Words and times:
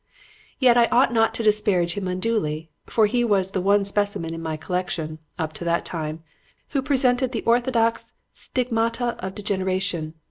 "Yet 0.57 0.77
I 0.77 0.87
ought 0.87 1.13
not 1.13 1.31
to 1.35 1.43
disparage 1.43 1.93
him 1.93 2.07
unduly, 2.07 2.71
for 2.87 3.05
he 3.05 3.23
was 3.23 3.51
the 3.51 3.61
one 3.61 3.85
specimen 3.85 4.33
in 4.33 4.41
my 4.41 4.57
collection, 4.57 5.19
up 5.37 5.53
to 5.53 5.63
that 5.65 5.85
time, 5.85 6.23
who 6.69 6.81
presented 6.81 7.33
the 7.33 7.43
orthodox 7.43 8.13
'stigmata 8.33 9.15
of 9.23 9.35
degeneration.' 9.35 10.15